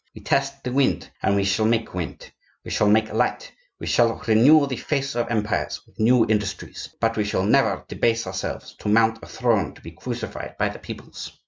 [0.15, 2.31] We test the wind, and we shall make wind;
[2.65, 6.89] we shall make light; we shall renew the face of empires with new industries!
[6.99, 10.79] But we shall never debase ourselves to mount a throne to be crucified by the
[10.79, 11.33] peoples!"